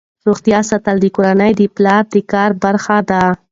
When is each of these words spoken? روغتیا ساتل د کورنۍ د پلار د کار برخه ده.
روغتیا 0.27 0.59
ساتل 0.69 0.97
د 1.01 1.05
کورنۍ 1.15 1.51
د 1.57 1.61
پلار 1.75 2.03
د 2.13 2.15
کار 2.31 2.49
برخه 2.63 2.97
ده. 3.09 3.23